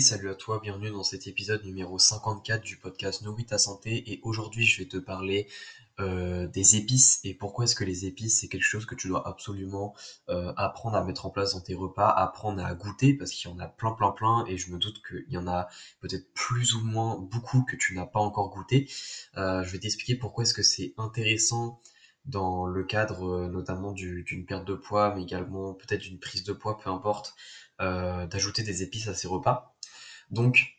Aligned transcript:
Salut 0.00 0.30
à 0.30 0.36
toi, 0.36 0.60
bienvenue 0.62 0.90
dans 0.90 1.02
cet 1.02 1.26
épisode 1.26 1.64
numéro 1.64 1.98
54 1.98 2.62
du 2.62 2.76
podcast 2.76 3.22
Nourris 3.22 3.46
ta 3.46 3.58
santé. 3.58 4.12
Et 4.12 4.20
aujourd'hui, 4.22 4.64
je 4.64 4.80
vais 4.80 4.88
te 4.88 4.96
parler 4.96 5.48
euh, 5.98 6.46
des 6.46 6.76
épices 6.76 7.18
et 7.24 7.34
pourquoi 7.34 7.64
est-ce 7.64 7.74
que 7.74 7.82
les 7.82 8.06
épices 8.06 8.40
c'est 8.40 8.48
quelque 8.48 8.62
chose 8.62 8.86
que 8.86 8.94
tu 8.94 9.08
dois 9.08 9.26
absolument 9.26 9.96
euh, 10.28 10.52
apprendre 10.56 10.96
à 10.96 11.02
mettre 11.02 11.26
en 11.26 11.30
place 11.30 11.54
dans 11.54 11.60
tes 11.60 11.74
repas, 11.74 12.08
apprendre 12.08 12.64
à 12.64 12.74
goûter 12.74 13.12
parce 13.14 13.32
qu'il 13.32 13.50
y 13.50 13.52
en 13.52 13.58
a 13.58 13.66
plein 13.66 13.90
plein 13.90 14.12
plein 14.12 14.44
et 14.46 14.56
je 14.56 14.70
me 14.70 14.78
doute 14.78 15.02
qu'il 15.04 15.26
y 15.30 15.36
en 15.36 15.48
a 15.48 15.68
peut-être 16.00 16.32
plus 16.32 16.74
ou 16.74 16.80
moins 16.80 17.18
beaucoup 17.18 17.62
que 17.62 17.74
tu 17.74 17.94
n'as 17.94 18.06
pas 18.06 18.20
encore 18.20 18.50
goûté. 18.50 18.88
Euh, 19.36 19.64
je 19.64 19.72
vais 19.72 19.80
t'expliquer 19.80 20.14
pourquoi 20.14 20.44
est-ce 20.44 20.54
que 20.54 20.62
c'est 20.62 20.94
intéressant 20.96 21.80
dans 22.24 22.66
le 22.66 22.84
cadre 22.84 23.48
notamment 23.48 23.92
d'une 23.92 24.44
perte 24.46 24.64
de 24.64 24.74
poids 24.74 25.14
mais 25.16 25.22
également 25.22 25.74
peut-être 25.74 26.02
d'une 26.02 26.20
prise 26.20 26.44
de 26.44 26.52
poids, 26.52 26.78
peu 26.78 26.90
importe, 26.90 27.34
d'ajouter 27.80 28.62
des 28.62 28.82
épices 28.82 29.08
à 29.08 29.14
ses 29.14 29.26
repas. 29.28 29.74
Donc 30.30 30.78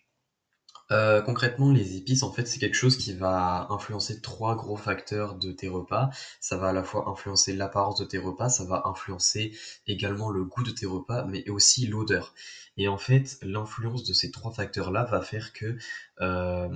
euh, 0.91 1.21
concrètement, 1.21 1.71
les 1.71 1.97
épices, 1.97 2.23
en 2.23 2.31
fait, 2.31 2.47
c'est 2.47 2.59
quelque 2.59 2.75
chose 2.75 2.97
qui 2.97 3.13
va 3.13 3.67
influencer 3.69 4.21
trois 4.21 4.55
gros 4.55 4.75
facteurs 4.75 5.35
de 5.35 5.51
tes 5.51 5.67
repas. 5.67 6.09
Ça 6.39 6.57
va 6.57 6.69
à 6.69 6.73
la 6.73 6.83
fois 6.83 7.07
influencer 7.09 7.53
l'apparence 7.53 7.99
de 7.99 8.05
tes 8.05 8.17
repas, 8.17 8.49
ça 8.49 8.65
va 8.65 8.83
influencer 8.85 9.55
également 9.85 10.31
le 10.31 10.43
goût 10.45 10.63
de 10.63 10.71
tes 10.71 10.87
repas, 10.87 11.25
mais 11.25 11.47
aussi 11.49 11.85
l'odeur. 11.87 12.33
Et 12.77 12.87
en 12.87 12.97
fait, 12.97 13.37
l'influence 13.43 14.03
de 14.03 14.13
ces 14.13 14.31
trois 14.31 14.51
facteurs-là 14.51 15.03
va 15.05 15.21
faire 15.21 15.53
que 15.53 15.77
euh, 16.21 16.69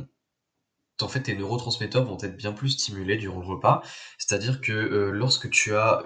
en 1.02 1.08
fait, 1.08 1.24
tes 1.24 1.36
neurotransmetteurs 1.36 2.06
vont 2.06 2.18
être 2.22 2.38
bien 2.38 2.54
plus 2.54 2.70
stimulés 2.70 3.18
durant 3.18 3.40
le 3.40 3.46
repas. 3.46 3.82
C'est-à-dire 4.18 4.62
que 4.62 4.72
euh, 4.72 5.12
lorsque 5.12 5.50
tu 5.50 5.76
as 5.76 6.04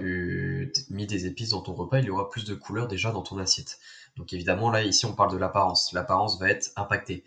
mis 0.89 1.07
des 1.07 1.25
épices 1.25 1.49
dans 1.49 1.61
ton 1.61 1.73
repas, 1.73 1.99
il 1.99 2.05
y 2.05 2.09
aura 2.09 2.29
plus 2.29 2.45
de 2.45 2.55
couleurs 2.55 2.87
déjà 2.87 3.11
dans 3.11 3.21
ton 3.21 3.37
assiette. 3.37 3.79
Donc 4.15 4.33
évidemment, 4.33 4.71
là, 4.71 4.83
ici, 4.83 5.05
on 5.05 5.13
parle 5.13 5.31
de 5.31 5.37
l'apparence. 5.37 5.93
L'apparence 5.93 6.39
va 6.39 6.49
être 6.49 6.71
impactée 6.75 7.23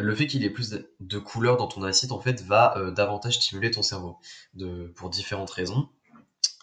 le 0.00 0.14
fait 0.14 0.26
qu'il 0.26 0.44
ait 0.44 0.50
plus 0.50 0.74
de 1.00 1.18
couleurs 1.18 1.56
dans 1.56 1.66
ton 1.66 1.82
assiette 1.82 2.12
en 2.12 2.20
fait 2.20 2.42
va 2.42 2.76
euh, 2.76 2.90
davantage 2.90 3.36
stimuler 3.36 3.70
ton 3.70 3.82
cerveau 3.82 4.18
pour 4.94 5.10
différentes 5.10 5.50
raisons 5.50 5.88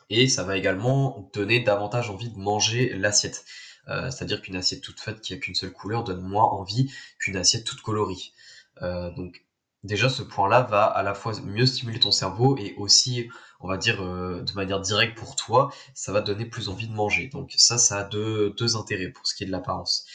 et 0.10 0.28
ça 0.28 0.44
va 0.44 0.58
également 0.58 1.30
donner 1.34 1.60
davantage 1.60 2.10
envie 2.10 2.30
de 2.30 2.38
manger 2.38 2.94
l'assiette 2.96 3.46
euh, 3.88 4.10
c'est-à-dire 4.10 4.42
qu'une 4.42 4.56
assiette 4.56 4.82
toute 4.82 5.00
faite 5.00 5.22
qui 5.22 5.34
a 5.34 5.38
qu'une 5.38 5.56
seule 5.56 5.72
couleur 5.72 6.04
donne 6.04 6.22
moins 6.22 6.46
envie 6.46 6.92
qu'une 7.20 7.38
assiette 7.38 7.66
toute 7.66 7.82
colorie 7.82 8.34
euh, 8.82 9.10
donc 9.12 9.45
déjà 9.86 10.10
ce 10.10 10.24
point-là 10.24 10.62
va 10.64 10.84
à 10.84 11.04
la 11.04 11.14
fois 11.14 11.34
mieux 11.44 11.66
stimuler 11.66 12.00
ton 12.00 12.12
cerveau 12.12 12.58
et 12.58 12.76
aussi 12.78 13.30
on 13.62 13.68
va 13.68 13.78
dire 13.78 14.02
de 14.02 14.54
manière 14.56 14.82
directe 14.82 15.18
pour 15.18 15.36
toi 15.36 15.72
ça 15.94 16.12
va 16.12 16.22
donner 16.22 16.46
plus 16.46 16.70
envie 16.70 16.88
de 16.88 16.94
manger 16.94 17.28
donc 17.28 17.54
ça 17.58 17.78
ça 17.78 18.00
a 18.00 18.04
deux, 18.04 18.76
intérêts 18.76 19.10
pour 19.10 19.26
ce 19.26 19.34
qui 19.34 19.44
est 19.44 19.48
de 19.48 19.52
l'apparence 19.52 20.06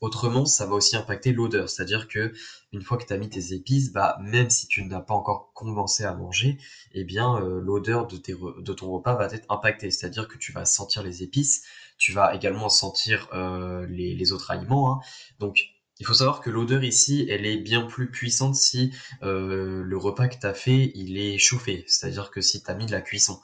Autrement, 0.00 0.46
ça 0.46 0.66
va 0.66 0.74
aussi 0.74 0.96
impacter 0.96 1.32
l'odeur, 1.32 1.68
c'est-à-dire 1.68 2.08
que 2.08 2.32
une 2.72 2.82
fois 2.82 2.96
que 2.96 3.04
tu 3.04 3.12
as 3.12 3.18
mis 3.18 3.28
tes 3.28 3.52
épices, 3.52 3.92
bah 3.92 4.16
même 4.20 4.48
si 4.50 4.66
tu 4.66 4.84
n'as 4.84 5.00
pas 5.00 5.14
encore 5.14 5.52
commencé 5.54 6.04
à 6.04 6.14
manger, 6.14 6.58
eh 6.92 7.04
bien 7.04 7.36
euh, 7.36 7.60
l'odeur 7.60 8.06
de, 8.06 8.16
de 8.16 8.72
ton 8.72 8.90
repas 8.90 9.14
va 9.14 9.26
être 9.26 9.46
impactée, 9.50 9.90
c'est-à-dire 9.90 10.28
que 10.28 10.38
tu 10.38 10.52
vas 10.52 10.64
sentir 10.64 11.02
les 11.02 11.22
épices, 11.22 11.64
tu 11.98 12.12
vas 12.12 12.34
également 12.34 12.68
sentir 12.68 13.28
euh, 13.32 13.86
les, 13.88 14.32
autres 14.32 14.50
aliments. 14.50 14.94
Hein. 14.94 15.00
Donc 15.38 15.58
il 16.02 16.04
faut 16.04 16.14
savoir 16.14 16.40
que 16.40 16.50
l'odeur 16.50 16.82
ici, 16.82 17.28
elle 17.30 17.46
est 17.46 17.58
bien 17.58 17.82
plus 17.82 18.10
puissante 18.10 18.56
si 18.56 18.92
euh, 19.22 19.84
le 19.84 19.96
repas 19.96 20.26
que 20.26 20.36
tu 20.36 20.46
as 20.46 20.52
fait, 20.52 20.90
il 20.96 21.16
est 21.16 21.38
chauffé, 21.38 21.84
c'est-à-dire 21.86 22.32
que 22.32 22.40
si 22.40 22.60
tu 22.60 22.68
as 22.68 22.74
mis 22.74 22.86
de 22.86 22.92
la 22.92 23.00
cuisson. 23.00 23.40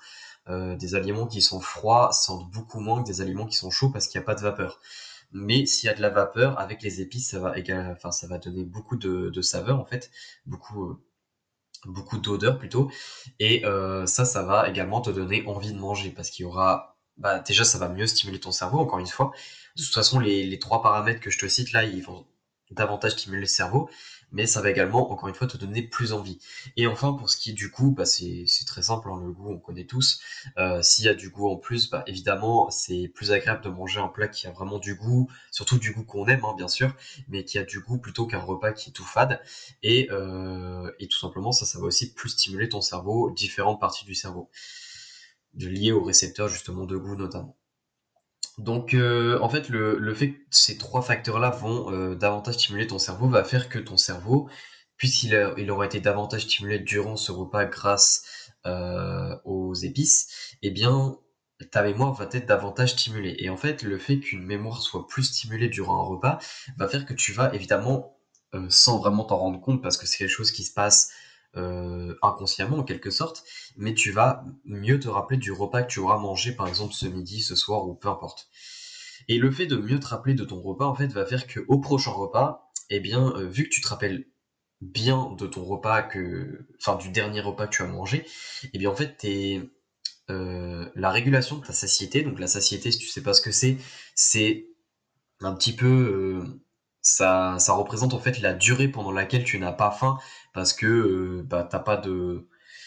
des 0.48 0.95
aliments 0.97 1.28
qui 1.28 1.41
sont 1.41 1.61
froids 1.61 2.11
sentent 2.11 2.50
beaucoup 2.50 2.81
moins 2.81 3.03
que 3.03 3.06
des 3.06 3.20
aliments 3.20 3.47
qui 3.47 3.56
sont 3.56 3.70
chauds 3.70 3.91
parce 3.91 4.09
qu'il 4.09 4.19
n'y 4.19 4.25
a 4.25 4.27
pas 4.27 4.34
de 4.34 4.41
vapeur. 4.41 4.81
Mais 5.31 5.67
s'il 5.67 5.87
y 5.87 5.91
a 5.91 5.95
de 5.95 6.03
la 6.03 6.11
vapeur 6.11 6.59
avec 6.59 6.83
les 6.83 7.00
épices 7.00 7.31
ça 7.31 7.38
va 7.38 7.55
enfin 7.93 8.10
ça 8.10 8.27
va 8.27 8.38
donner 8.38 8.65
beaucoup 8.65 8.97
de, 8.97 9.41
saveur 9.43 9.78
en 9.78 9.84
fait. 9.84 10.11
Beaucoup 10.47 10.84
euh, 10.91 11.05
beaucoup 11.87 12.19
d'odeur 12.19 12.59
plutôt. 12.59 12.91
Et 13.38 13.65
euh, 13.66 14.06
ça 14.06 14.25
ça 14.25 14.43
va 14.43 14.69
également 14.69 15.00
te 15.00 15.11
donner 15.11 15.44
envie 15.47 15.72
de 15.72 15.78
manger 15.78 16.11
parce 16.11 16.31
qu'il 16.31 16.44
y 16.44 16.47
aura 16.47 16.99
bah, 17.19 17.41
déjà 17.41 17.65
ça 17.65 17.78
va 17.78 17.88
mieux 17.88 18.06
stimuler 18.09 18.41
ton 18.41 18.53
cerveau 18.53 18.78
encore 18.81 18.99
une 18.99 19.06
fois. 19.06 19.32
De 19.77 19.82
toute 19.82 19.94
façon 19.94 20.19
les 20.21 20.59
trois 20.59 20.82
paramètres 20.82 21.21
que 21.21 21.31
je 21.31 21.38
te 21.38 21.47
cite 21.49 21.72
là 21.72 21.84
ils 21.84 22.03
vont 22.03 22.27
davantage 22.73 23.12
stimuler 23.12 23.41
le 23.41 23.47
cerveau 23.47 23.89
mais 24.33 24.47
ça 24.47 24.61
va 24.61 24.71
également, 24.71 25.11
encore 25.11 25.29
une 25.29 25.34
fois, 25.34 25.47
te 25.47 25.56
donner 25.56 25.83
plus 25.83 26.12
envie. 26.12 26.39
Et 26.77 26.87
enfin, 26.87 27.12
pour 27.15 27.31
ce 27.31 27.37
qui 27.37 27.51
est 27.51 27.53
du 27.55 27.69
goût, 27.71 27.91
bah, 27.93 28.05
c'est 28.05 28.45
très 28.67 28.83
simple, 28.83 29.09
hein, 29.11 29.21
le 29.25 29.33
goût, 29.33 29.51
on 29.51 29.59
connaît 29.59 29.87
tous. 29.87 30.21
Euh, 30.59 30.83
S'il 30.83 31.05
y 31.06 31.09
a 31.09 31.15
du 31.15 31.31
goût 31.31 31.49
en 31.49 31.56
plus, 31.56 31.89
bah, 31.91 32.05
évidemment, 32.06 32.71
c'est 32.71 33.09
plus 33.15 33.33
agréable 33.33 33.62
de 33.65 33.71
manger 33.71 34.01
un 34.01 34.09
plat 34.09 34.29
qui 34.29 34.47
a 34.47 34.51
vraiment 34.51 34.79
du 34.79 34.95
goût, 34.95 35.31
surtout 35.51 35.79
du 35.79 35.93
goût 35.93 36.05
qu'on 36.05 36.27
aime, 36.27 36.45
hein, 36.45 36.55
bien 36.56 36.69
sûr, 36.69 36.95
mais 37.29 37.45
qui 37.45 37.59
a 37.59 37.65
du 37.65 37.81
goût 37.81 37.99
plutôt 37.99 38.27
qu'un 38.27 38.39
repas 38.39 38.73
qui 38.73 38.91
est 38.91 38.93
tout 38.93 39.05
fade. 39.05 39.41
Et, 39.83 40.09
euh, 40.11 40.91
et 40.99 41.09
tout 41.09 41.19
simplement, 41.19 41.53
ça, 41.53 41.65
ça 41.65 41.79
va 41.79 41.87
aussi 41.87 42.12
plus 42.12 42.31
stimuler 42.31 42.69
ton 42.69 42.81
cerveau, 42.81 43.31
différentes 43.31 43.81
parties 43.81 44.05
du 44.05 44.15
cerveau, 44.15 44.50
liées 45.53 45.93
aux 45.93 46.03
récepteurs 46.03 46.49
justement 46.49 46.87
de 46.87 46.97
goût 46.97 47.15
notamment. 47.15 47.55
Donc, 48.58 48.92
euh, 48.92 49.38
en 49.41 49.48
fait, 49.48 49.69
le, 49.69 50.14
fait 50.14 50.32
que 50.32 50.38
ces 50.50 50.78
trois 50.78 51.00
facteurs-là 51.00 51.50
vont 51.50 51.92
euh, 51.92 52.16
davantage 52.16 52.54
stimuler 52.54 52.88
ton 52.88 52.98
cerveau 52.98 53.28
va 53.28 53.44
faire 53.44 53.69
que 53.69 53.78
ton 53.78 53.96
cerveau, 53.96 54.48
puisqu'il 54.96 55.54
il 55.56 55.70
aura 55.70 55.86
été 55.86 56.00
davantage 56.00 56.42
stimulé 56.42 56.80
durant 56.80 57.16
ce 57.16 57.30
repas 57.30 57.66
grâce 57.66 58.50
euh, 58.66 59.36
aux 59.44 59.74
épices, 59.74 60.56
eh 60.62 60.70
bien, 60.70 61.16
ta 61.70 61.82
mémoire 61.82 62.12
va 62.14 62.28
être 62.32 62.46
davantage 62.46 62.92
stimulée. 62.92 63.36
Et 63.38 63.48
en 63.48 63.56
fait, 63.56 63.82
le 63.82 63.96
fait 63.96 64.19
qu'une 64.19 64.44
mémoire 64.44 64.82
soit 64.82 65.06
plus 65.06 65.25
stimulée 65.25 65.69
durant 65.69 66.00
un 66.00 66.04
repas 66.04 66.38
va 66.76 66.88
faire 66.88 67.06
que 67.06 67.14
tu 67.14 67.32
vas 67.32 67.54
évidemment, 67.54 68.19
sans 68.70 68.98
vraiment 68.98 69.25
t'en 69.25 69.36
rendre 69.36 69.60
compte, 69.60 69.82
parce 69.82 69.96
que 69.96 70.06
c'est 70.06 70.19
quelque 70.19 70.30
chose 70.30 70.50
qui 70.50 70.64
se 70.64 70.72
passe 70.72 71.10
euh, 71.56 72.14
inconsciemment 72.22 72.78
en 72.78 72.84
quelque 72.84 73.10
sorte, 73.10 73.44
mais 73.76 73.94
tu 73.94 74.10
vas 74.10 74.44
mieux 74.64 75.00
te 75.00 75.09
rappeler 75.09 75.38
du 75.38 75.50
repas 75.53 75.82
que 75.82 75.88
tu 75.91 75.98
auras 76.00 76.19
mangé 76.19 76.53
par 76.53 76.69
exemple 76.69 76.94
ce 76.94 77.06
midi, 77.06 77.41
ce 77.41 77.56
soir 77.56 77.86
ou 77.86 77.94
peu 77.94 78.09
importe. 78.09 78.48
Et 79.28 79.38
le 79.38 79.50
fait 79.50 79.66
de 79.66 79.76
mieux 79.76 79.98
te 79.98 80.06
rappeler 80.06 80.34
de 80.34 80.44
ton 80.44 80.60
repas 80.60 80.87
en 80.87 80.94
fait 80.94 81.08
va 81.08 81.25
faire 81.26 81.47
que 81.47 81.60
au 81.69 81.78
prochain 81.78 82.10
repas, 82.10 82.70
eh 82.91 83.00
bien 83.00 83.32
euh, 83.37 83.47
vu 83.47 83.64
que 83.64 83.70
tu 83.70 83.81
te 83.81 83.88
rappelles 83.88 84.26
bien 84.81 85.34
de 85.38 85.47
ton 85.47 85.64
repas 85.64 86.03
que, 86.03 86.66
enfin 86.81 86.97
du 86.97 87.08
dernier 87.10 87.41
repas 87.41 87.66
que 87.66 87.76
tu 87.76 87.82
as 87.82 87.87
mangé, 87.87 88.26
eh 88.72 88.78
bien 88.78 88.91
en 88.91 88.94
fait 88.94 89.16
t'es 89.16 89.62
euh, 90.31 90.88
la 90.94 91.10
régulation 91.10 91.58
de 91.58 91.66
ta 91.66 91.72
satiété, 91.72 92.22
donc 92.22 92.38
la 92.38 92.47
satiété 92.47 92.92
si 92.92 92.98
tu 92.98 93.08
sais 93.08 93.22
pas 93.22 93.34
ce 93.34 93.41
que 93.41 93.53
c'est, 93.53 93.78
c'est 94.14 94.69
un 95.41 95.54
petit 95.54 95.75
peu 95.75 96.44
ça, 97.16 97.72
représente 97.72 98.14
en 98.14 98.19
fait 98.19 98.41
la 98.41 98.52
durée 98.54 98.88
pendant 98.88 99.12
laquelle 99.12 99.44
tu 99.44 99.58
n'as 99.58 99.72
pas 99.72 99.91
faim 99.91 100.19
parce 100.52 100.72
que 100.72 100.86
euh, 100.86 101.42
bah, 101.44 101.66
t'as 101.69 101.78
pas 101.78 101.96
de. 101.96 102.46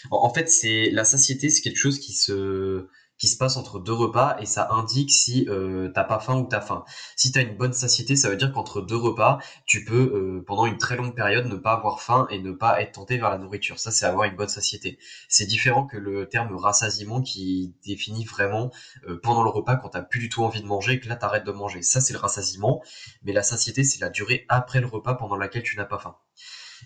En, 0.10 0.34
fait, 0.34 0.50
c'est 0.50 0.90
la 0.92 1.06
satiété, 1.06 1.50
c'est 1.50 1.62
quelque 1.62 1.78
chose 1.78 2.00
qui 2.00 2.14
se 2.14 2.88
qui 3.22 3.28
se 3.28 3.38
passe 3.38 3.56
entre 3.56 3.78
deux 3.80 3.94
repas 3.94 4.36
et 4.40 4.48
ça 4.48 4.70
indique 4.72 5.12
si 5.12 5.46
euh, 5.48 5.92
t'as 5.94 6.04
pas 6.04 6.20
faim 6.20 6.38
ou 6.38 6.48
t'as 6.48 6.60
faim. 6.60 6.84
Si 7.16 7.32
t'as 7.32 7.44
une 7.44 7.56
bonne 7.56 7.72
satiété, 7.72 8.16
ça 8.16 8.32
veut 8.32 8.36
dire 8.36 8.52
qu'entre 8.52 8.82
deux 8.82 8.98
repas, 8.98 9.38
tu 9.68 9.86
peux 9.86 10.12
euh, 10.40 10.44
pendant 10.44 10.66
une 10.66 10.80
très 10.80 10.96
longue 10.96 11.14
période 11.14 11.46
ne 11.46 11.56
pas 11.56 11.74
avoir 11.74 12.02
faim 12.02 12.26
et 12.32 12.40
ne 12.40 12.52
pas 12.52 12.82
être 12.82 12.94
tenté 12.94 13.20
vers 13.20 13.30
la 13.30 13.38
nourriture. 13.38 13.78
Ça, 13.78 13.92
c'est 13.92 14.08
avoir 14.08 14.26
une 14.26 14.36
bonne 14.36 14.48
satiété. 14.48 14.98
C'est 15.30 15.46
différent 15.46 15.86
que 15.86 15.98
le 15.98 16.28
terme 16.30 16.56
rassasiement 16.56 17.22
qui 17.22 17.76
définit 17.86 18.26
vraiment 18.26 18.72
euh, 19.08 19.20
pendant 19.22 19.44
le 19.44 19.52
repas 19.52 19.76
quand 19.76 19.90
t'as 19.90 20.02
plus 20.02 20.20
du 20.20 20.28
tout 20.28 20.44
envie 20.44 20.64
de 20.64 20.68
manger 20.68 20.94
et 20.94 21.00
que 21.00 21.08
là 21.08 21.16
t'arrêtes 21.16 21.46
de 21.46 21.52
manger. 21.52 21.84
Ça, 21.84 22.02
c'est 22.02 22.14
le 22.14 22.20
rassasiement. 22.20 22.82
Mais 23.22 23.34
la 23.34 23.44
satiété, 23.44 23.84
c'est 23.84 24.02
la 24.02 24.10
durée 24.10 24.48
après 24.50 24.82
le 24.82 24.88
repas 24.88 25.14
pendant 25.14 25.38
laquelle 25.38 25.62
tu 25.62 25.78
n'as 25.78 25.86
pas 25.86 26.00
faim. 26.00 26.16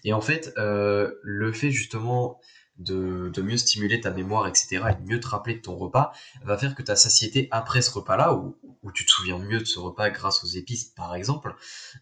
Et 0.04 0.12
en 0.12 0.20
fait, 0.20 0.54
le 0.58 1.54
fait 1.54 1.72
justement 1.72 2.42
de, 2.78 3.42
mieux 3.42 3.58
stimuler 3.58 4.02
ta 4.02 4.12
mémoire, 4.12 4.48
etc., 4.48 4.84
et 4.92 5.02
de 5.02 5.08
mieux 5.08 5.20
te 5.20 5.28
rappeler 5.28 5.56
de 5.56 5.62
ton 5.62 5.76
repas, 5.76 6.12
va 6.44 6.58
faire 6.58 6.76
que 6.76 6.84
ta 6.84 6.96
satiété 6.96 7.48
après 7.52 7.82
ce 7.82 7.92
repas-là, 7.92 8.34
où, 8.34 8.56
tu 8.94 9.06
te 9.06 9.12
souviens 9.12 9.40
mieux 9.40 9.60
de 9.60 9.66
ce 9.66 9.80
repas 9.80 10.10
grâce 10.10 10.44
aux 10.44 10.48
épices, 10.48 10.86
par 10.86 11.16
exemple, 11.16 11.56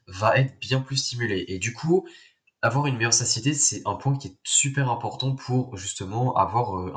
va 0.08 0.38
être 0.38 0.60
bien 0.60 0.82
plus 0.82 0.98
stimulée. 0.98 1.46
Et 1.48 1.60
du 1.60 1.74
coup, 1.74 2.06
avoir 2.62 2.88
une 2.88 2.98
meilleure 2.98 3.14
satiété, 3.14 3.54
c'est 3.54 3.82
un 3.86 3.96
point 3.96 4.18
qui 4.18 4.30
est 4.30 4.38
super 4.44 4.90
important 4.90 5.36
pour 5.36 5.78
justement 5.78 6.36
avoir 6.36 6.78
euh, 6.78 6.94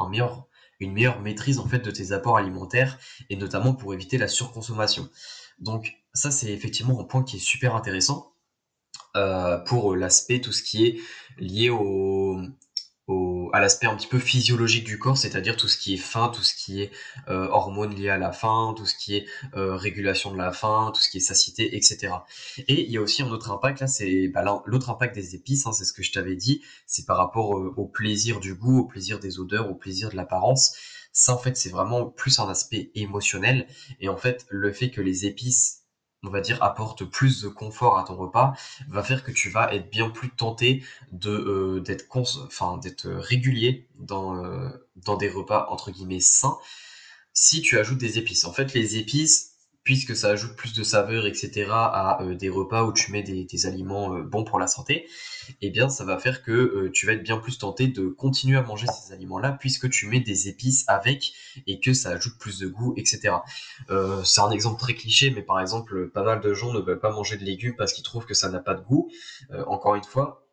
une 0.80 0.92
meilleure 0.92 1.20
maîtrise 1.20 1.58
en 1.58 1.66
fait 1.66 1.80
de 1.80 1.90
tes 1.90 2.12
apports 2.12 2.36
alimentaires 2.36 2.98
et 3.30 3.36
notamment 3.36 3.74
pour 3.74 3.94
éviter 3.94 4.18
la 4.18 4.28
surconsommation. 4.28 5.08
Donc 5.58 5.96
ça, 6.14 6.30
c'est 6.30 6.52
effectivement 6.52 7.00
un 7.00 7.04
point 7.04 7.22
qui 7.22 7.36
est 7.36 7.40
super 7.40 7.74
intéressant 7.74 8.32
euh, 9.16 9.58
pour 9.58 9.96
l'aspect 9.96 10.40
tout 10.40 10.52
ce 10.52 10.62
qui 10.62 10.86
est 10.86 11.00
lié 11.38 11.70
au, 11.70 12.40
à 13.56 13.60
l'aspect 13.60 13.86
un 13.86 13.96
petit 13.96 14.06
peu 14.06 14.18
physiologique 14.18 14.84
du 14.84 14.98
corps, 14.98 15.16
c'est-à-dire 15.16 15.56
tout 15.56 15.66
ce 15.66 15.78
qui 15.78 15.94
est 15.94 15.98
faim, 15.98 16.30
tout 16.32 16.42
ce 16.42 16.54
qui 16.54 16.82
est 16.82 16.90
euh, 17.28 17.48
hormones 17.48 17.94
liées 17.94 18.10
à 18.10 18.18
la 18.18 18.30
faim, 18.30 18.74
tout 18.76 18.84
ce 18.84 18.94
qui 18.94 19.16
est 19.16 19.26
euh, 19.54 19.74
régulation 19.76 20.30
de 20.30 20.36
la 20.36 20.52
faim, 20.52 20.92
tout 20.94 21.00
ce 21.00 21.08
qui 21.08 21.16
est 21.16 21.20
satiété, 21.20 21.74
etc. 21.74 22.12
Et 22.68 22.84
il 22.84 22.90
y 22.90 22.98
a 22.98 23.00
aussi 23.00 23.22
un 23.22 23.30
autre 23.30 23.50
impact, 23.50 23.80
là, 23.80 23.86
c'est 23.86 24.28
bah, 24.28 24.44
l'autre 24.66 24.90
impact 24.90 25.14
des 25.14 25.34
épices, 25.34 25.66
hein, 25.66 25.72
c'est 25.72 25.86
ce 25.86 25.94
que 25.94 26.02
je 26.02 26.12
t'avais 26.12 26.36
dit, 26.36 26.60
c'est 26.86 27.06
par 27.06 27.16
rapport 27.16 27.56
euh, 27.56 27.72
au 27.78 27.86
plaisir 27.86 28.40
du 28.40 28.54
goût, 28.54 28.80
au 28.80 28.84
plaisir 28.84 29.20
des 29.20 29.40
odeurs, 29.40 29.70
au 29.70 29.74
plaisir 29.74 30.10
de 30.10 30.16
l'apparence. 30.16 30.76
Ça, 31.12 31.32
en 31.32 31.38
fait, 31.38 31.56
c'est 31.56 31.70
vraiment 31.70 32.04
plus 32.04 32.38
un 32.40 32.48
aspect 32.50 32.90
émotionnel. 32.94 33.68
Et 34.00 34.10
en 34.10 34.18
fait, 34.18 34.44
le 34.50 34.70
fait 34.70 34.90
que 34.90 35.00
les 35.00 35.24
épices 35.24 35.75
on 36.26 36.30
va 36.30 36.40
dire, 36.40 36.62
apporte 36.62 37.04
plus 37.04 37.42
de 37.42 37.48
confort 37.48 37.98
à 37.98 38.04
ton 38.04 38.16
repas, 38.16 38.54
va 38.88 39.02
faire 39.02 39.22
que 39.22 39.30
tu 39.30 39.50
vas 39.50 39.72
être 39.74 39.90
bien 39.90 40.10
plus 40.10 40.30
tenté 40.30 40.84
de 41.12 41.30
euh, 41.30 41.80
d'être 41.80 42.06
enfin 42.16 42.78
d'être 42.78 43.08
régulier 43.08 43.86
dans 43.98 44.44
euh, 44.44 44.68
dans 44.96 45.16
des 45.16 45.28
repas 45.28 45.68
entre 45.70 45.90
guillemets 45.90 46.20
sains 46.20 46.58
si 47.32 47.60
tu 47.60 47.78
ajoutes 47.78 47.98
des 47.98 48.18
épices. 48.18 48.44
En 48.44 48.52
fait, 48.52 48.72
les 48.72 48.96
épices 48.96 49.55
puisque 49.86 50.16
ça 50.16 50.30
ajoute 50.30 50.56
plus 50.56 50.74
de 50.74 50.82
saveur, 50.82 51.26
etc., 51.26 51.70
à 51.70 52.20
euh, 52.20 52.34
des 52.34 52.48
repas 52.48 52.82
où 52.82 52.92
tu 52.92 53.12
mets 53.12 53.22
des, 53.22 53.66
aliments 53.66 54.12
euh, 54.14 54.22
bons 54.22 54.42
pour 54.42 54.58
la 54.58 54.66
santé, 54.66 55.06
eh 55.62 55.70
bien, 55.70 55.88
ça 55.88 56.04
va 56.04 56.18
faire 56.18 56.42
que 56.42 56.50
euh, 56.50 56.90
tu 56.92 57.06
vas 57.06 57.12
être 57.12 57.22
bien 57.22 57.38
plus 57.38 57.56
tenté 57.56 57.86
de 57.86 58.08
continuer 58.08 58.58
à 58.58 58.62
manger 58.62 58.88
ces 58.88 59.12
aliments-là, 59.12 59.52
puisque 59.52 59.88
tu 59.88 60.08
mets 60.08 60.18
des 60.18 60.48
épices 60.48 60.84
avec 60.88 61.32
et 61.68 61.78
que 61.78 61.94
ça 61.94 62.10
ajoute 62.10 62.36
plus 62.36 62.58
de 62.58 62.66
goût, 62.66 62.94
etc. 62.96 63.36
c'est 64.24 64.40
un 64.40 64.50
exemple 64.50 64.80
très 64.80 64.94
cliché, 64.94 65.30
mais 65.30 65.42
par 65.42 65.60
exemple, 65.60 66.10
pas 66.10 66.24
mal 66.24 66.40
de 66.40 66.52
gens 66.52 66.72
ne 66.72 66.80
veulent 66.80 66.98
pas 66.98 67.12
manger 67.12 67.36
de 67.36 67.44
légumes 67.44 67.76
parce 67.78 67.92
qu'ils 67.92 68.04
trouvent 68.04 68.26
que 68.26 68.34
ça 68.34 68.50
n'a 68.50 68.58
pas 68.58 68.74
de 68.74 68.82
goût. 68.82 69.08
encore 69.68 69.94
une 69.94 70.04
fois, 70.04 70.45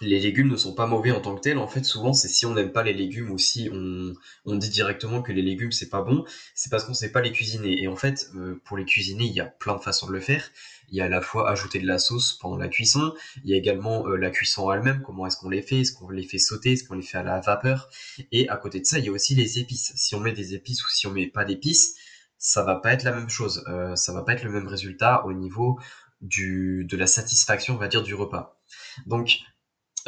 les 0.00 0.18
légumes 0.18 0.48
ne 0.48 0.56
sont 0.56 0.74
pas 0.74 0.86
mauvais 0.86 1.10
en 1.10 1.20
tant 1.20 1.34
que 1.34 1.40
tels. 1.40 1.58
En 1.58 1.68
fait, 1.68 1.84
souvent, 1.84 2.12
c'est 2.12 2.28
si 2.28 2.46
on 2.46 2.54
n'aime 2.54 2.72
pas 2.72 2.82
les 2.82 2.94
légumes 2.94 3.30
ou 3.30 3.38
si 3.38 3.68
on, 3.72 4.14
dit 4.56 4.70
directement 4.70 5.22
que 5.22 5.32
les 5.32 5.42
légumes 5.42 5.72
c'est 5.72 5.88
pas 5.88 6.02
bon, 6.02 6.24
c'est 6.54 6.70
parce 6.70 6.84
qu'on 6.84 6.94
sait 6.94 7.12
pas 7.12 7.20
les 7.20 7.32
cuisiner. 7.32 7.82
Et 7.82 7.88
en 7.88 7.96
fait, 7.96 8.30
euh, 8.34 8.60
pour 8.64 8.76
les 8.76 8.84
cuisiner, 8.84 9.24
il 9.24 9.32
y 9.32 9.40
a 9.40 9.46
plein 9.46 9.76
de 9.76 9.80
façons 9.80 10.06
de 10.06 10.12
le 10.12 10.20
faire. 10.20 10.50
Il 10.88 10.96
y 10.96 11.00
a 11.00 11.04
à 11.04 11.08
la 11.08 11.20
fois 11.20 11.50
ajouter 11.50 11.78
de 11.78 11.86
la 11.86 11.98
sauce 11.98 12.38
pendant 12.40 12.56
la 12.56 12.68
cuisson. 12.68 13.14
Il 13.44 13.50
y 13.50 13.54
a 13.54 13.56
également 13.56 14.06
euh, 14.06 14.16
la 14.16 14.30
cuisson 14.30 14.70
elle-même. 14.72 15.02
Comment 15.02 15.26
est-ce 15.26 15.36
qu'on 15.36 15.50
les 15.50 15.62
fait? 15.62 15.80
Est-ce 15.80 15.92
qu'on 15.92 16.08
les 16.08 16.24
fait 16.24 16.38
sauter? 16.38 16.72
Est-ce 16.72 16.84
qu'on 16.84 16.94
les 16.94 17.02
fait 17.02 17.18
à 17.18 17.22
la 17.22 17.40
vapeur? 17.40 17.90
Et 18.32 18.48
à 18.48 18.56
côté 18.56 18.80
de 18.80 18.86
ça, 18.86 18.98
il 18.98 19.04
y 19.04 19.08
a 19.08 19.12
aussi 19.12 19.34
les 19.34 19.58
épices. 19.58 19.92
Si 19.96 20.14
on 20.14 20.20
met 20.20 20.32
des 20.32 20.54
épices 20.54 20.84
ou 20.84 20.90
si 20.90 21.06
on 21.06 21.12
met 21.12 21.26
pas 21.26 21.44
d'épices, 21.44 21.96
ça 22.38 22.64
va 22.64 22.76
pas 22.76 22.92
être 22.94 23.04
la 23.04 23.12
même 23.12 23.28
chose. 23.28 23.64
Euh, 23.68 23.94
ça 23.96 24.12
va 24.12 24.22
pas 24.22 24.32
être 24.32 24.44
le 24.44 24.50
même 24.50 24.66
résultat 24.66 25.24
au 25.26 25.32
niveau 25.32 25.78
du, 26.20 26.86
de 26.88 26.96
la 26.96 27.06
satisfaction, 27.06 27.74
on 27.74 27.78
va 27.78 27.88
dire, 27.88 28.02
du 28.02 28.14
repas. 28.14 28.58
Donc, 29.06 29.40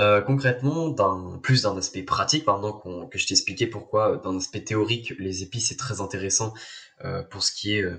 euh, 0.00 0.23
concrètement, 0.23 0.93
plus 1.43 1.62
d'un 1.62 1.77
aspect 1.77 2.03
pratique, 2.03 2.44
pendant 2.44 2.73
que 3.09 3.19
je 3.19 3.27
t'expliquais 3.27 3.67
pourquoi, 3.67 4.19
d'un 4.19 4.37
aspect 4.39 4.62
théorique, 4.65 5.15
les 5.19 5.43
épices 5.43 5.69
c'est 5.69 5.77
très 5.77 6.00
intéressant 6.00 6.55
euh, 7.05 7.23
pour 7.25 7.43
ce 7.43 7.53
qui 7.53 7.77
est 7.77 7.83
euh, 7.83 7.99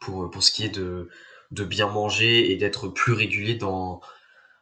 pour, 0.00 0.30
pour 0.30 0.42
ce 0.42 0.52
qui 0.52 0.64
est 0.64 0.74
de, 0.74 1.08
de 1.50 1.64
bien 1.64 1.88
manger 1.88 2.50
et 2.52 2.56
d'être 2.56 2.88
plus 2.88 3.12
régulier 3.12 3.54
dans, 3.54 4.00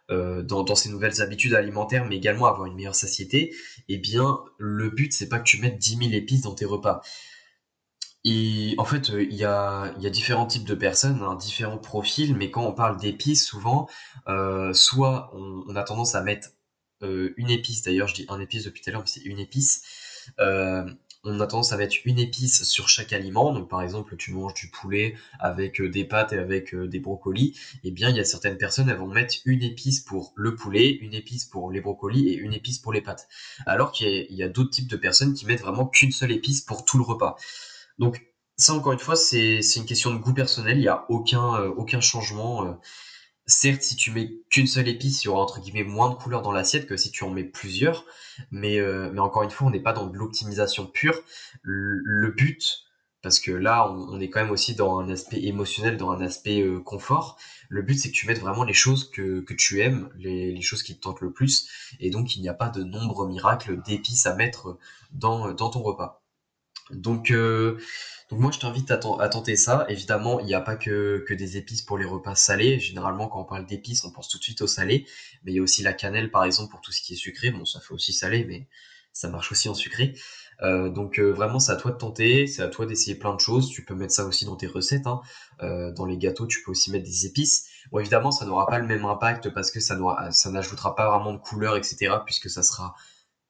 dans, 0.09 0.63
dans 0.63 0.75
ses 0.75 0.91
nouvelles 0.91 1.23
habitudes 1.23 1.55
alimentaires, 1.55 2.05
mais 2.05 2.17
également 2.17 2.47
avoir 2.47 2.67
une 2.67 2.75
meilleure 2.75 2.95
satiété. 2.95 3.55
Eh 3.89 3.97
bien, 3.97 4.41
le 4.59 4.91
but 4.91 5.13
c'est 5.13 5.29
pas 5.29 5.39
que 5.39 5.45
tu 5.45 5.59
mettes 5.59 5.79
10 5.79 5.97
000 5.97 6.13
épices 6.13 6.43
dans 6.43 6.55
tes 6.55 6.67
repas. 6.67 7.01
Et 8.25 8.75
en 8.79 8.85
fait, 8.85 9.11
euh, 9.11 9.23
il 9.23 9.35
y 9.35 9.45
a, 9.45 9.95
différents 10.11 10.47
types 10.47 10.65
de 10.65 10.75
personnes, 10.75 11.23
hein, 11.23 11.35
différents 11.35 11.79
profils, 11.79 12.37
mais 12.37 12.51
quand 12.51 12.65
on 12.65 12.73
parle 12.73 12.97
d'épices, 12.99 13.45
souvent, 13.45 13.89
euh, 14.29 14.73
soit 14.73 15.33
on, 15.35 15.75
a 15.75 15.83
tendance 15.83 16.15
à 16.15 16.23
mettre 16.23 16.51
euh, 17.03 17.35
une 17.37 17.51
épice, 17.51 17.83
d'ailleurs 17.83 18.07
je 18.07 18.15
dis 18.15 18.27
un 18.29 18.39
épice 18.39 18.65
depuis 18.65 18.81
tout 18.81 18.91
à 18.91 18.93
l'heure, 18.93 19.03
mais 19.03 19.09
c'est 19.09 19.23
une 19.25 19.41
épice, 19.41 19.83
on 21.25 21.39
a 21.39 21.47
tendance 21.47 21.73
à 21.73 21.77
mettre 21.77 21.97
une 22.05 22.19
épice 22.19 22.65
sur 22.65 22.89
chaque 22.89 23.13
aliment, 23.13 23.53
donc 23.53 23.69
par 23.69 23.83
exemple 23.83 24.17
tu 24.17 24.33
manges 24.33 24.55
du 24.55 24.69
poulet 24.69 25.15
avec 25.39 25.81
des 25.81 26.05
pâtes 26.05 26.33
et 26.33 26.39
avec 26.39 26.75
des 26.75 26.99
brocolis, 27.01 27.59
eh 27.85 27.91
bien 27.93 28.09
il 28.09 28.17
y 28.17 28.21
a 28.21 28.25
certaines 28.25 28.57
personnes, 28.57 28.89
elles 28.89 28.97
vont 28.97 29.07
mettre 29.07 29.37
une 29.45 29.63
épice 29.63 30.01
pour 30.01 30.33
le 30.37 30.55
poulet, 30.57 30.91
une 30.91 31.15
épice 31.15 31.45
pour 31.45 31.71
les 31.71 31.81
brocolis 31.81 32.29
et 32.29 32.35
une 32.35 32.55
épice 32.55 32.79
pour 32.79 32.93
les 32.93 33.01
pâtes. 33.01 33.29
Alors 33.67 33.93
qu'il 33.93 34.27
y 34.31 34.43
a, 34.43 34.47
a 34.47 34.49
d'autres 34.49 34.71
types 34.71 34.89
de 34.89 34.97
personnes 34.97 35.35
qui 35.35 35.47
mettent 35.47 35.61
vraiment 35.61 35.87
qu'une 35.87 36.13
seule 36.13 36.33
épice 36.33 36.61
pour 36.61 36.85
tout 36.85 36.99
le 36.99 37.05
repas. 37.05 37.37
Donc 37.99 38.23
ça 38.57 38.75
encore 38.75 38.93
une 38.93 38.99
fois 38.99 39.17
c'est 39.17 39.61
une 39.77 39.87
question 39.87 40.13
de 40.13 40.19
goût 40.19 40.35
personnel, 40.35 40.79
il 40.79 40.83
n'y 40.83 40.89
a 40.89 41.05
aucun, 41.09 41.55
euh, 41.61 41.69
aucun 41.77 42.01
changement. 42.01 42.67
Euh. 42.67 42.73
certes 43.47 43.83
si 43.83 43.97
tu 43.97 44.11
mets 44.13 44.31
qu'une 44.51 44.67
seule 44.67 44.89
épice, 44.89 45.25
il 45.25 45.27
y 45.27 45.29
aura 45.31 45.43
entre 45.43 45.61
guillemets 45.61 45.85
moins 45.85 46.11
de 46.11 46.15
couleurs 46.15 46.43
dans 46.43 46.53
l'assiette 46.53 46.87
que 46.87 46.97
si 46.97 47.11
tu 47.11 47.25
en 47.25 47.31
mets 47.31 47.45
plusieurs, 47.45 48.05
mais, 48.51 48.79
euh, 48.79 49.17
encore 49.19 49.43
une 49.43 49.51
fois 49.51 49.69
on 49.69 49.71
n'est 49.71 49.81
pas 49.83 49.93
dans 49.93 50.07
de 50.07 50.17
l'optimisation 50.17 50.87
pure. 50.87 51.21
Le, 51.63 52.31
but, 52.31 52.85
parce 53.23 53.41
que 53.41 53.51
là 53.53 53.91
on, 53.91 54.21
est 54.21 54.31
quand 54.31 54.43
même 54.43 54.51
aussi 54.53 54.75
dans 54.75 54.99
un 55.01 55.09
aspect 55.11 55.43
émotionnel, 55.45 55.97
dans 55.97 56.11
un 56.11 56.21
aspect 56.23 56.65
confort, 56.85 57.39
le 57.69 57.83
but 57.83 57.99
c'est 57.99 58.11
que 58.11 58.15
tu 58.15 58.27
mettes 58.27 58.41
vraiment 58.41 58.65
les 58.65 58.75
choses 58.75 59.11
que, 59.11 59.45
tu 59.55 59.81
aimes, 59.81 60.11
les, 60.17 60.61
choses 60.63 60.83
qui 60.83 60.97
te 60.97 61.01
tentent 61.01 61.21
le 61.21 61.33
plus, 61.33 61.69
et 62.01 62.11
donc 62.11 62.37
il 62.37 62.43
n'y 62.43 62.49
a 62.49 62.55
pas 62.55 62.69
de 62.69 62.83
nombre 62.85 63.27
miracle 63.27 63.81
d'épices 63.83 64.27
à 64.27 64.35
mettre 64.35 64.79
dans 65.13 65.55
ton 65.55 65.83
repas. 65.83 66.22
Donc, 66.91 67.31
euh, 67.31 67.79
donc 68.31 68.41
moi 68.41 68.51
je 68.51 68.59
t'invite 68.59 68.91
à, 68.91 68.99
tenter 68.99 69.57
ça. 69.57 69.87
Évidemment, 69.89 70.41
il 70.41 70.47
n'y 70.47 70.55
a 70.55 70.61
pas 70.61 70.77
que, 70.77 71.25
que 71.27 71.35
des 71.35 71.57
épices 71.57 71.83
pour 71.83 71.99
les 71.99 72.05
repas 72.05 72.35
salés. 72.35 72.79
Généralement, 72.81 73.29
quand 73.29 73.41
on 73.41 73.45
parle 73.45 73.67
d'épices, 73.67 74.05
on 74.05 74.11
pense 74.11 74.29
tout 74.29 74.39
de 74.39 74.43
suite 74.43 74.63
au 74.63 74.67
salé. 74.67 75.07
Mais 75.45 75.53
il 75.53 75.57
y 75.57 75.59
a 75.59 75.63
aussi 75.63 75.83
la 75.83 75.93
cannelle, 75.93 76.31
par 76.31 76.45
exemple, 76.45 76.71
pour 76.71 76.81
tout 76.81 76.93
ce 76.93 77.01
qui 77.01 77.15
est 77.15 77.17
sucré. 77.17 77.51
Bon, 77.51 77.65
ça 77.65 77.81
fait 77.81 77.95
aussi 77.95 78.13
salé, 78.13 78.45
mais 78.45 78.69
ça 79.13 79.29
marche 79.29 79.53
aussi 79.53 79.69
en 79.69 79.75
sucré. 79.75 80.15
Euh, 80.63 80.91
donc 80.91 81.19
euh, 81.19 81.33
vraiment, 81.33 81.59
c'est 81.59 81.73
à 81.73 81.77
toi 81.77 81.91
de 81.91 81.97
tenter, 81.97 82.47
c'est 82.47 82.63
à 82.63 82.69
toi 82.69 82.87
d'essayer 82.87 83.17
plein 83.17 83.35
de 83.35 83.41
choses. 83.41 83.71
Tu 83.71 83.85
peux 83.85 83.95
mettre 83.95 84.13
ça 84.13 84.25
aussi 84.25 84.45
dans 84.45 84.57
tes 84.57 84.67
recettes. 84.67 85.07
Hein. 85.07 85.21
dans 85.61 86.07
les 86.07 86.17
gâteaux, 86.17 86.47
tu 86.47 86.63
peux 86.63 86.71
aussi 86.71 86.91
mettre 86.91 87.05
des 87.05 87.27
épices. 87.27 87.67
Bon, 87.91 87.99
évidemment, 87.99 88.31
ça 88.31 88.47
n'aura 88.47 88.67
pas 88.67 88.79
le 88.79 88.87
même 88.87 89.05
impact 89.05 89.51
parce 89.51 89.71
que 89.71 89.81
ça 89.81 89.97
n'ajoutera 90.51 90.95
pas 90.95 91.11
vraiment 91.11 91.33
de 91.33 91.39
couleur, 91.39 91.77
etc. 91.77 92.17
Puisque 92.25 92.51
ça 92.51 92.63
sera 92.63 92.95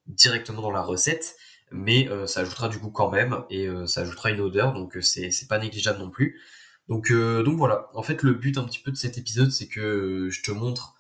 directement 0.07 0.63
dans 0.63 0.71
la 0.71 0.83
recette 0.83 1.37
mais 1.73 2.09
euh, 2.09 2.27
ça 2.27 2.41
ajoutera 2.41 2.69
du 2.69 2.79
goût 2.79 2.91
quand 2.91 3.11
même 3.11 3.45
et 3.51 3.67
euh, 3.67 3.87
ça 3.87 4.03
ajoutera 4.03 4.31
une 4.31 4.41
odeur, 4.41 4.73
donc 4.73 4.97
euh, 4.97 5.01
c'est 5.01 5.49
pas 5.49 5.59
négligeable 5.59 5.99
non 5.99 6.11
plus. 6.11 6.41
Donc, 6.89 7.13
donc 7.13 7.57
voilà, 7.57 7.89
en 7.95 8.03
fait 8.03 8.23
le 8.23 8.35
but 8.35 8.59
un 8.59 8.65
petit 8.65 8.81
peu 8.81 8.91
de 8.91 8.97
cet 8.97 9.17
épisode, 9.17 9.51
c'est 9.51 9.69
que 9.69 10.29
je 10.31 10.43
te 10.43 10.51
montre 10.51 10.95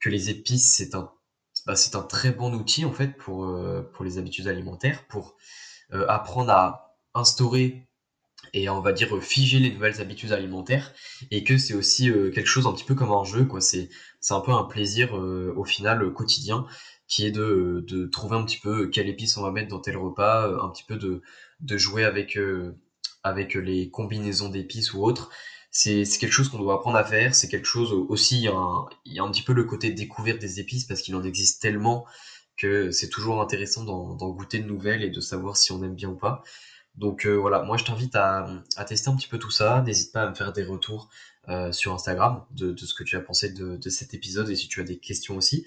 que 0.00 0.10
les 0.10 0.28
épices, 0.28 0.74
c'est 0.74 0.94
un, 0.94 1.12
bah, 1.66 1.74
très 2.08 2.32
bon 2.32 2.52
outil 2.54 2.84
en 2.84 2.92
fait 2.92 3.16
pour 3.16 3.46
les 4.02 4.18
habitudes 4.18 4.48
alimentaires, 4.48 5.06
pour 5.06 5.36
apprendre 5.92 6.50
à 6.50 6.98
instaurer 7.14 7.88
et 8.52 8.68
on 8.68 8.80
va 8.80 8.92
dire 8.92 9.22
figer 9.22 9.58
les 9.58 9.70
nouvelles 9.70 10.00
habitudes 10.00 10.32
alimentaires 10.32 10.92
et 11.30 11.44
que 11.44 11.58
c'est 11.58 11.74
aussi 11.74 12.10
quelque 12.34 12.46
chose 12.46 12.66
un 12.66 12.72
petit 12.72 12.84
peu 12.84 12.94
comme 12.94 13.12
un 13.12 13.24
jeu 13.24 13.44
quoi 13.44 13.60
c'est 13.60 13.88
c'est 14.20 14.34
un 14.34 14.40
peu 14.40 14.52
un 14.52 14.64
plaisir 14.64 15.12
au 15.12 15.64
final 15.64 16.12
quotidien 16.12 16.66
qui 17.10 17.26
est 17.26 17.32
de, 17.32 17.84
de, 17.88 18.06
trouver 18.06 18.36
un 18.36 18.44
petit 18.44 18.58
peu 18.58 18.86
quelle 18.88 19.08
épice 19.08 19.36
on 19.36 19.42
va 19.42 19.50
mettre 19.50 19.68
dans 19.68 19.80
tel 19.80 19.96
repas, 19.96 20.46
euh, 20.48 20.62
un 20.62 20.70
petit 20.70 20.84
peu 20.84 20.96
de, 20.96 21.22
de 21.58 21.76
jouer 21.76 22.04
avec, 22.04 22.38
euh, 22.38 22.78
avec 23.24 23.54
les 23.54 23.90
combinaisons 23.90 24.48
d'épices 24.48 24.94
ou 24.94 25.04
autres. 25.04 25.28
C'est 25.72 26.04
quelque 26.04 26.32
chose 26.32 26.48
qu'on 26.48 26.58
doit 26.58 26.74
apprendre 26.74 26.96
à 26.96 27.04
faire. 27.04 27.34
C'est 27.34 27.48
quelque 27.48 27.66
chose 27.66 27.92
aussi, 27.92 28.36
il 28.38 28.42
y, 28.42 28.48
a 28.48 28.54
un, 28.54 28.86
il 29.04 29.12
y 29.14 29.18
a 29.18 29.24
un 29.24 29.30
petit 29.30 29.42
peu 29.42 29.52
le 29.52 29.64
côté 29.64 29.90
découverte 29.90 30.38
des 30.38 30.60
épices 30.60 30.84
parce 30.84 31.02
qu'il 31.02 31.14
en 31.16 31.24
existe 31.24 31.60
tellement 31.60 32.06
que 32.56 32.90
c'est 32.92 33.08
toujours 33.08 33.40
intéressant 33.40 33.84
d'en 33.84 34.30
goûter 34.30 34.60
de 34.60 34.66
nouvelles 34.66 35.02
et 35.02 35.10
de 35.10 35.20
savoir 35.20 35.56
si 35.56 35.72
on 35.72 35.82
aime 35.82 35.94
bien 35.94 36.10
ou 36.10 36.16
pas. 36.16 36.42
Donc 36.96 37.26
euh, 37.26 37.34
voilà, 37.34 37.62
moi 37.62 37.76
je 37.76 37.84
t'invite 37.84 38.14
à, 38.16 38.62
tester 38.86 39.08
un 39.10 39.16
petit 39.16 39.28
peu 39.28 39.38
tout 39.38 39.50
ça. 39.50 39.82
N'hésite 39.82 40.12
pas 40.12 40.22
à 40.22 40.30
me 40.30 40.34
faire 40.34 40.52
des 40.52 40.64
retours 40.64 41.08
euh, 41.48 41.72
sur 41.72 41.94
Instagram 41.94 42.44
de, 42.50 42.76
ce 42.76 42.94
que 42.94 43.04
tu 43.04 43.16
as 43.16 43.20
pensé 43.20 43.50
de, 43.50 43.76
de, 43.76 43.90
cet 43.90 44.14
épisode 44.14 44.50
et 44.50 44.56
si 44.56 44.68
tu 44.68 44.80
as 44.80 44.84
des 44.84 44.98
questions 44.98 45.36
aussi. 45.36 45.66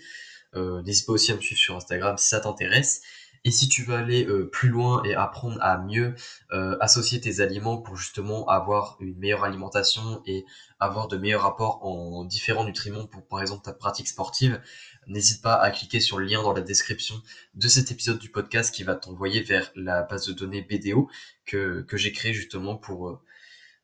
Euh, 0.56 0.84
n'hésite 0.84 1.08
pas 1.08 1.13
aussi 1.13 1.32
à 1.32 1.36
me 1.36 1.42
suivre 1.42 1.60
sur 1.60 1.75
Instagram 1.75 2.18
si 2.18 2.27
ça 2.27 2.39
t'intéresse. 2.39 3.01
Et 3.45 3.51
si 3.51 3.67
tu 3.67 3.83
veux 3.83 3.95
aller 3.95 4.25
euh, 4.25 4.50
plus 4.50 4.69
loin 4.69 5.03
et 5.03 5.15
apprendre 5.15 5.57
à 5.62 5.77
mieux 5.77 6.15
euh, 6.53 6.77
associer 6.79 7.19
tes 7.19 7.41
aliments 7.41 7.77
pour 7.77 7.97
justement 7.97 8.47
avoir 8.47 8.95
une 9.01 9.17
meilleure 9.17 9.43
alimentation 9.43 10.21
et 10.25 10.45
avoir 10.79 11.09
de 11.09 11.17
meilleurs 11.17 11.41
rapports 11.41 11.85
en 11.85 12.23
différents 12.23 12.63
nutriments 12.63 13.05
pour 13.05 13.27
par 13.27 13.41
exemple 13.41 13.63
ta 13.63 13.73
pratique 13.73 14.07
sportive, 14.07 14.62
n'hésite 15.07 15.41
pas 15.41 15.55
à 15.55 15.71
cliquer 15.71 16.00
sur 16.00 16.19
le 16.19 16.25
lien 16.25 16.41
dans 16.41 16.53
la 16.53 16.62
description 16.62 17.21
de 17.53 17.67
cet 17.67 17.91
épisode 17.91 18.19
du 18.19 18.29
podcast 18.29 18.73
qui 18.73 18.83
va 18.83 18.95
t'envoyer 18.95 19.41
vers 19.41 19.71
la 19.75 20.03
base 20.03 20.25
de 20.27 20.33
données 20.33 20.62
BDO 20.62 21.09
que, 21.45 21.81
que 21.81 21.97
j'ai 21.97 22.13
créée 22.13 22.33
justement 22.33 22.77
pour 22.77 23.21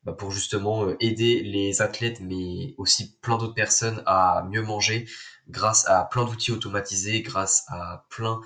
bah, 0.04 0.14
pour 0.14 0.30
justement 0.30 0.86
euh, 0.86 0.96
aider 1.00 1.42
les 1.42 1.82
athlètes, 1.82 2.20
mais 2.20 2.74
aussi 2.78 3.18
plein 3.20 3.36
d'autres 3.36 3.54
personnes 3.54 4.02
à 4.06 4.46
mieux 4.48 4.62
manger 4.62 5.06
grâce 5.48 5.86
à 5.88 6.04
plein 6.04 6.24
d'outils 6.24 6.52
automatisés, 6.52 7.20
grâce 7.20 7.64
à 7.68 8.06
plein 8.08 8.40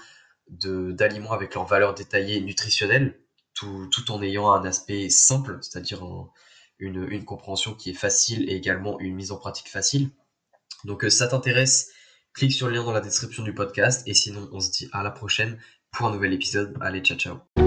d'aliments 0.49 1.33
avec 1.33 1.55
leurs 1.55 1.67
valeurs 1.67 1.95
détaillées 1.95 2.41
nutritionnelles, 2.41 3.19
tout, 3.55 3.89
tout 3.91 4.11
en 4.11 4.23
ayant 4.23 4.53
un 4.53 4.65
aspect 4.65 5.09
simple, 5.09 5.59
c'est-à-dire 5.63 6.05
une, 6.79 7.07
une 7.11 7.25
compréhension 7.25 7.75
qui 7.75 7.91
est 7.91 7.95
facile 7.95 8.49
et 8.51 8.55
également 8.55 8.99
une 9.01 9.15
mise 9.15 9.33
en 9.33 9.37
pratique 9.37 9.69
facile. 9.69 10.11
Donc, 10.85 11.05
euh, 11.05 11.11
ça 11.11 11.29
t'intéresse, 11.29 11.91
clique 12.33 12.53
sur 12.53 12.69
le 12.69 12.75
lien 12.75 12.85
dans 12.85 12.93
la 12.93 13.01
description 13.01 13.43
du 13.43 13.55
podcast. 13.55 14.07
Et 14.07 14.15
sinon, 14.15 14.49
on 14.53 14.61
se 14.61 14.71
dit 14.71 14.89
à 14.93 15.03
la 15.03 15.11
prochaine 15.11 15.59
pour 15.91 16.07
un 16.07 16.13
nouvel 16.13 16.33
épisode. 16.33 16.77
Allez, 16.81 17.01
ciao, 17.01 17.17
ciao. 17.17 17.64